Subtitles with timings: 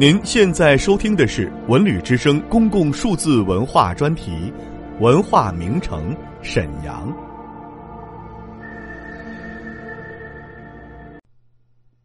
[0.00, 4.30] 您现在收听的是文旅之声公共数字文化专题
[5.00, 7.12] 《文化名城沈阳》。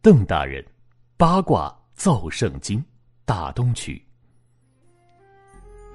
[0.02, 0.66] 邓大人
[1.18, 2.84] 八卦造圣经，
[3.26, 4.04] 大东区。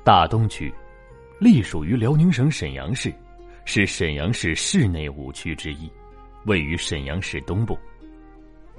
[0.04, 0.72] 大东区
[1.40, 3.12] 隶属于辽宁省沈阳市，
[3.64, 5.90] 是沈阳市市内五区之一，
[6.46, 7.76] 位于沈阳市东部，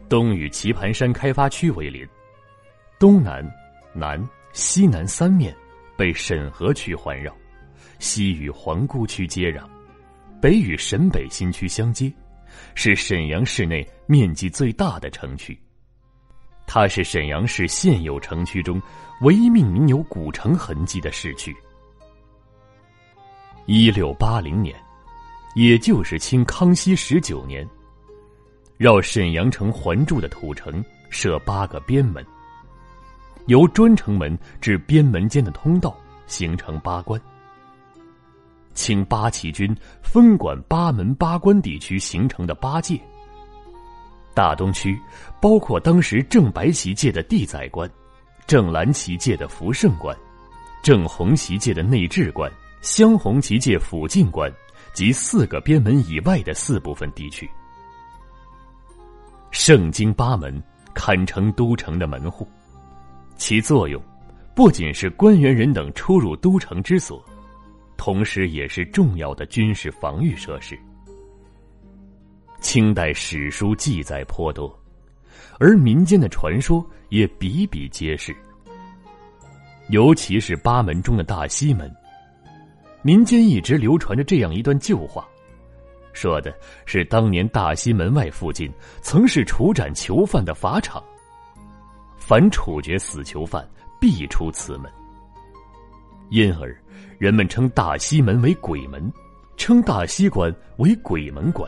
[0.07, 2.07] 东与棋盘山开发区为邻。
[2.99, 3.41] 东南、
[3.93, 4.21] 南、
[4.51, 5.55] 西南三面
[5.97, 7.33] 被沈河区环绕，
[7.97, 9.63] 西与皇姑区接壤，
[10.41, 12.11] 北与沈北新区相接，
[12.75, 15.57] 是沈阳市内面积最大的城区。
[16.67, 18.81] 它是沈阳市现有城区中
[19.21, 21.55] 唯一命名有古城痕迹的市区。
[23.65, 24.75] 一六八零年，
[25.55, 27.65] 也就是清康熙十九年，
[28.75, 32.21] 绕沈阳城环住的土城设八个边门。
[33.47, 35.95] 由专城门至边门间的通道
[36.27, 37.19] 形成八关。
[38.73, 42.99] 清八旗军分管八门八关地区形成的八界。
[44.33, 44.97] 大东区
[45.41, 47.89] 包括当时正白旗界的地宰关、
[48.47, 50.15] 正蓝旗界的福盛关、
[50.81, 52.49] 正红旗界的内治关、
[52.81, 54.49] 镶红旗界辅进关
[54.93, 57.49] 及四个边门以外的四部分地区。
[59.51, 60.61] 盛京八门
[60.93, 62.47] 堪称都城的门户。
[63.39, 63.99] 其作用，
[64.53, 67.23] 不仅是官员人等出入都城之所，
[67.95, 70.77] 同时也是重要的军事防御设施。
[72.59, 74.77] 清代史书记载颇多，
[75.57, 78.35] 而民间的传说也比比皆是。
[79.87, 81.89] 尤其是八门中的大西门，
[83.01, 85.25] 民间一直流传着这样一段旧话，
[86.11, 86.53] 说的
[86.85, 88.69] 是当年大西门外附近
[89.01, 91.01] 曾是处斩囚犯的法场。
[92.29, 93.67] 凡处决死囚犯，
[93.99, 94.91] 必出此门。
[96.29, 96.79] 因而，
[97.17, 99.11] 人们称大西门为鬼门，
[99.57, 101.67] 称大西关为鬼门关。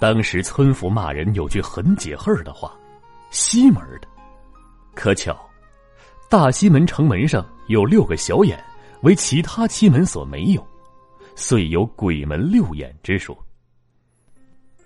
[0.00, 2.74] 当时村妇骂人有句很解恨的话
[3.30, 4.08] ：“西门的。”
[4.96, 5.38] 可巧，
[6.30, 8.58] 大西门城门上有六个小眼，
[9.02, 10.66] 为其他七门所没有，
[11.34, 13.36] 遂有鬼门六眼之说。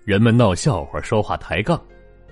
[0.03, 1.81] 人们闹笑话、说话抬杠，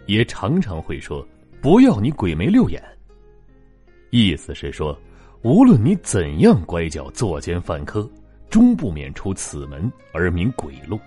[0.07, 1.25] 也常常会说。
[1.61, 2.83] 不要你鬼眉六眼。
[4.11, 4.97] 意思是说，
[5.41, 8.09] 无论你怎样乖巧作奸犯科，
[8.49, 10.99] 终不免出此门而名鬼路。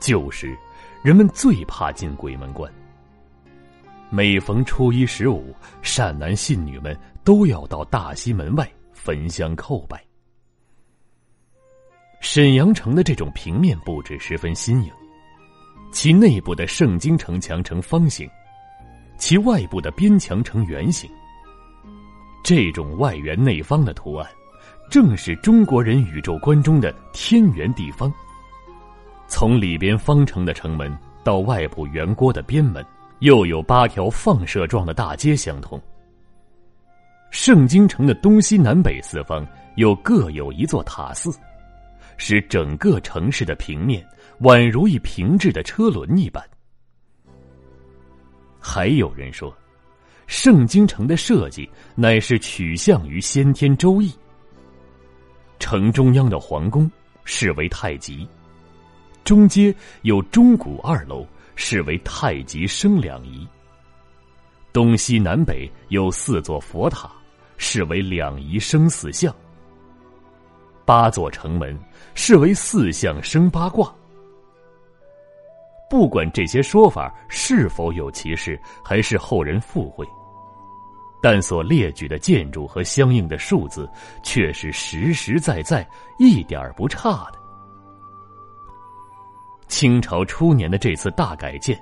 [0.00, 0.56] 旧时，
[1.02, 2.72] 人们最怕进鬼门关。
[4.10, 10.02] 每逢初一十五，善男信女们都要到大西门外焚香叩拜。
[12.20, 14.90] 沈阳城的这种平面布置十分新颖，
[15.92, 18.28] 其内部的圣经城墙呈方形。
[19.18, 21.10] 其外部的边墙呈圆形。
[22.42, 24.26] 这种外圆内方的图案，
[24.88, 28.10] 正是中国人宇宙观中的天圆地方。
[29.26, 32.82] 从里边方城的城门到外部圆锅的边门，
[33.18, 35.78] 又有八条放射状的大街相通。
[37.30, 39.46] 圣经城的东西南北四方
[39.76, 41.30] 又各有一座塔寺，
[42.16, 44.02] 使整个城市的平面
[44.40, 46.42] 宛如一平质的车轮一般。
[48.60, 49.56] 还有人说，
[50.26, 54.12] 圣经城的设计乃是取向于先天周易。
[55.58, 56.90] 城中央的皇宫
[57.24, 58.28] 视为太极，
[59.24, 61.26] 中街有钟鼓二楼，
[61.56, 63.46] 视为太极生两仪。
[64.72, 67.10] 东西南北有四座佛塔，
[67.56, 69.34] 视为两仪生四象。
[70.84, 71.78] 八座城门
[72.14, 73.92] 视为四象生八卦。
[75.88, 80.06] 不管这些说法是否有其事，还是后人附会，
[81.22, 83.90] 但所列举的建筑和相应的数字
[84.22, 85.88] 却是实实在在、
[86.18, 87.38] 一点不差的。
[89.66, 91.78] 清朝初年的这次大改建，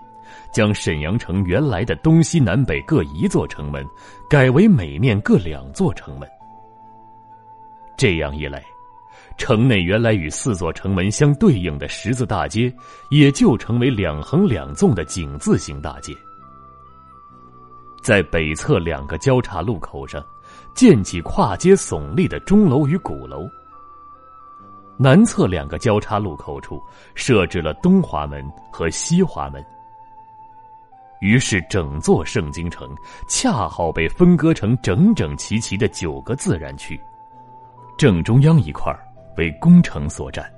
[0.52, 3.84] 将沈阳城原来的东西南北各一座城门，
[4.28, 6.28] 改为每面各两座城门。
[7.96, 8.62] 这样一来。
[9.36, 12.74] 城内原来与四座城门相对应的十字大街，
[13.10, 16.16] 也就成为两横两纵的井字形大街。
[18.00, 20.24] 在北侧两个交叉路口上，
[20.74, 23.46] 建起跨街耸立的钟楼与鼓楼；
[24.96, 26.80] 南侧两个交叉路口处，
[27.14, 29.64] 设置了东华门和西华门。
[31.20, 32.88] 于是，整座圣经城
[33.28, 36.98] 恰好被分割成整整齐齐的九个自然区，
[37.98, 39.05] 正中央一块儿。
[39.36, 40.50] 为攻城所占，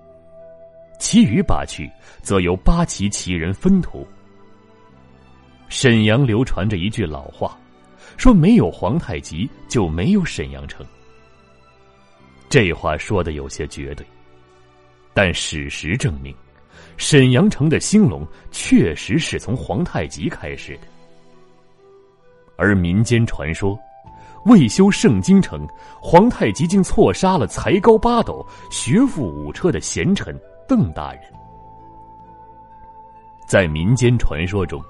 [0.99, 1.91] 其余八区
[2.23, 4.07] 则由八旗旗人分图。
[5.69, 7.59] 沈阳流传着一句老话，
[8.17, 10.85] 说没有皇太极就没有沈阳城。
[12.49, 14.07] 这话说的有些绝对，
[15.13, 16.35] 但事实证明，
[16.97, 20.83] 沈阳城的兴隆确实是从皇太极开始的。
[22.57, 23.79] 而民间传说，
[24.45, 25.69] 未修圣京城，
[26.01, 31.23] 皇太极竟错杀了才高八斗、学富五车的贤臣邓大人。
[33.47, 34.83] 在民间传说中，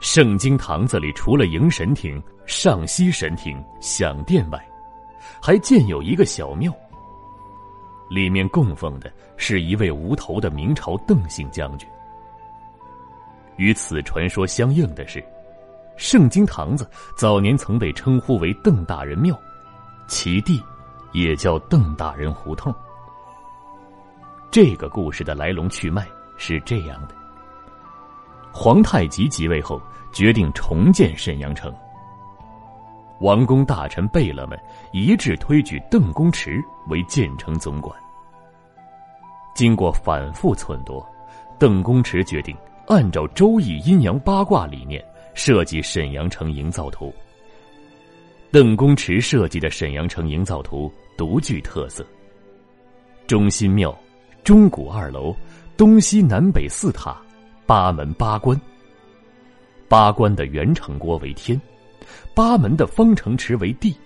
[0.00, 4.64] 圣经堂子里除了迎神亭、上西神亭、享殿外，
[5.40, 6.72] 还建有一个小庙。
[8.10, 11.88] 里面供奉的是一位无头的明朝邓姓将军。
[13.56, 15.24] 与此传说相应的是，
[15.96, 19.38] 圣经堂子早年曾被称呼为邓大人庙，
[20.06, 20.62] 其地
[21.12, 22.74] 也叫邓大人胡同。
[24.50, 26.06] 这个故事的来龙去脉
[26.36, 27.14] 是这样的：
[28.52, 29.80] 皇太极即位后，
[30.12, 31.72] 决定重建沈阳城。
[33.20, 34.58] 王公大臣贝勒们
[34.92, 37.96] 一致推举邓公池为建成总管。
[39.54, 41.04] 经过反复忖度，
[41.58, 42.56] 邓公池决定
[42.88, 45.02] 按照《周易》阴阳八卦理念
[45.34, 47.12] 设计沈阳城营造图。
[48.50, 52.06] 邓公池设计的沈阳城营造图独具特色：
[53.26, 53.96] 中心庙、
[54.44, 55.34] 钟鼓二楼、
[55.76, 57.20] 东西南北四塔、
[57.66, 58.58] 八门八关。
[59.88, 61.60] 八关的圆城郭为天。
[62.34, 63.96] 八门的方城池为地，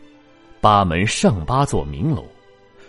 [0.61, 2.25] 八门上八座明楼，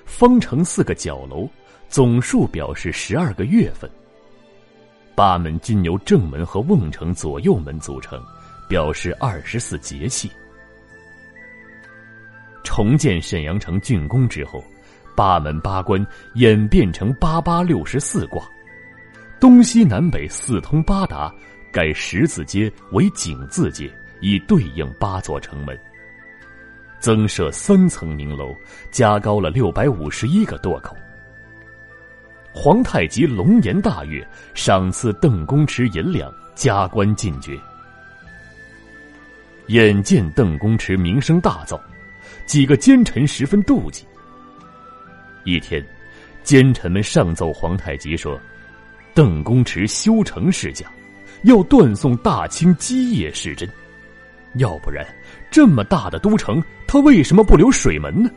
[0.05, 1.49] 方城四个角楼，
[1.87, 3.89] 总数表示十二个月份。
[5.19, 8.17] 八门均由正门和瓮城左右门组成，
[8.69, 10.31] 表示二十四节气。
[12.63, 14.63] 重建沈阳城竣工之后，
[15.17, 18.47] 八门八关演变成八八六十四卦，
[19.41, 21.29] 东西南北四通八达，
[21.69, 23.91] 改十字街为井字街。
[24.21, 25.77] 以对应八座城门，
[26.97, 28.55] 增设三层明楼，
[28.89, 30.95] 加高了六百五十一个垛口。
[32.53, 37.57] 皇太极龙颜大悦，赏赐邓公池银两，加官进爵。
[39.67, 41.79] 眼见邓公池名声大噪，
[42.45, 44.03] 几个奸臣十分妒忌。
[45.45, 45.83] 一天，
[46.43, 48.39] 奸臣们上奏皇太极说
[49.13, 50.87] ：“邓公池修城是假，
[51.43, 53.69] 要断送大清基业是真。”
[54.55, 55.05] 要不然，
[55.51, 58.29] 这么大的都城，他为什么不留水门呢？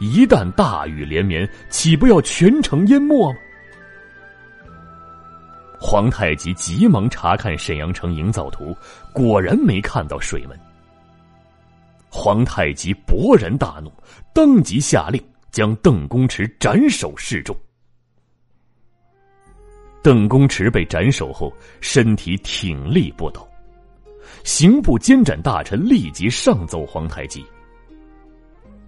[0.00, 3.38] 一旦大雨连绵，岂不要全城淹没吗？
[5.78, 8.76] 皇太极急忙查看沈阳城营造图，
[9.12, 10.58] 果然没看到水门。
[12.10, 13.92] 皇太极勃然大怒，
[14.34, 17.56] 当即下令将邓公池斩首示众。
[20.02, 21.52] 邓公池被斩首后，
[21.82, 23.46] 身体挺立不倒。
[24.44, 27.44] 刑部监斩大臣立即上奏皇太极。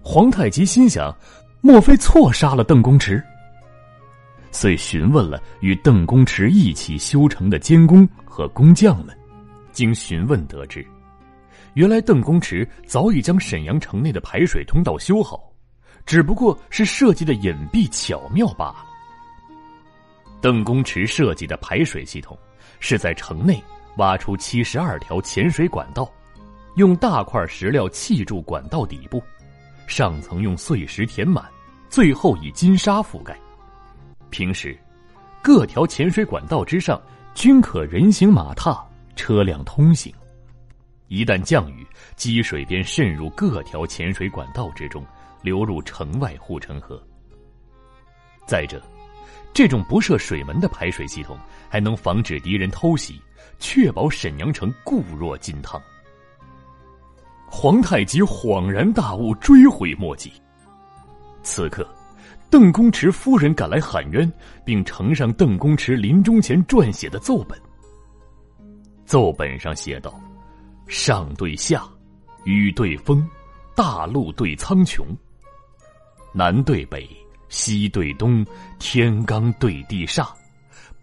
[0.03, 1.15] 皇太极心想，
[1.61, 3.23] 莫非错杀了邓公池？
[4.51, 9.17] 遂询问了与邓公池一起修城的监工和工匠们，
[9.71, 10.85] 经询问得知，
[11.73, 15.41] 原来邓公池早已将沈阳城内的排水通道修好，
[16.05, 18.85] 只不过是设计的隐蔽巧妙罢了。
[20.41, 22.37] 邓公池设计的排水系统
[22.79, 23.63] 是在城内。
[23.97, 26.11] 挖出七十二条潜水管道，
[26.77, 29.21] 用大块石料砌筑管道底部，
[29.87, 31.43] 上层用碎石填满，
[31.89, 33.37] 最后以金沙覆盖。
[34.29, 34.77] 平时，
[35.41, 37.01] 各条潜水管道之上
[37.33, 38.83] 均可人行马踏，
[39.15, 40.13] 车辆通行。
[41.07, 41.85] 一旦降雨，
[42.15, 45.05] 积水便渗入各条潜水管道之中，
[45.41, 47.01] 流入城外护城河。
[48.47, 48.81] 再者，
[49.53, 51.37] 这种不设水门的排水系统，
[51.69, 53.21] 还能防止敌人偷袭。
[53.59, 55.81] 确保沈阳城固若金汤。
[57.55, 60.33] 皇太极恍然大悟，追悔莫及。
[61.43, 61.87] 此刻，
[62.49, 64.29] 邓公池夫人赶来喊冤，
[64.65, 67.57] 并呈上邓公池临终前撰写的奏本。
[69.05, 70.19] 奏本上写道
[70.89, 71.83] ：“上对下，
[72.43, 73.23] 雨对风，
[73.75, 75.03] 大陆对苍穹，
[76.33, 77.07] 南对北，
[77.49, 78.43] 西对东，
[78.79, 80.27] 天罡对地煞，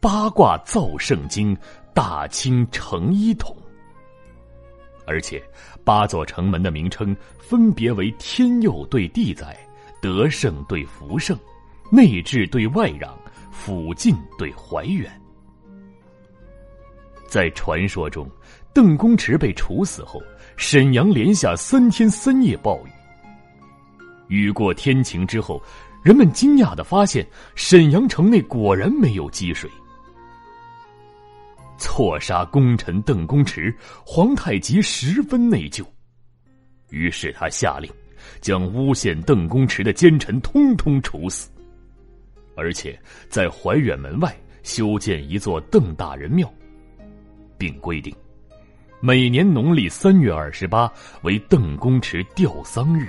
[0.01, 1.57] 八卦造圣经。”
[1.93, 3.55] 大清成一统，
[5.11, 5.43] 而且
[5.83, 9.59] 八座城门的名称分别为天佑对地载、
[10.01, 11.37] 德胜对福胜、
[11.91, 13.11] 内治对外攘、
[13.51, 15.11] 辅晋对怀远。
[17.27, 18.31] 在传说中，
[18.73, 20.23] 邓公池被处死后，
[20.57, 22.91] 沈阳连下三天三夜暴雨。
[24.29, 25.61] 雨过天晴之后，
[26.05, 27.27] 人们惊讶的发现，
[27.57, 29.69] 沈阳城内果然没有积水。
[31.81, 35.83] 错杀功臣邓公池，皇太极十分内疚。
[36.91, 37.91] 于是他下令，
[38.41, 41.49] 将诬陷邓公池的奸臣通通处死，
[42.55, 42.97] 而且
[43.29, 46.53] 在怀远门外修建一座邓大人庙，
[47.57, 48.15] 并规定，
[49.01, 53.09] 每年农历三月二十八为邓公池吊丧日。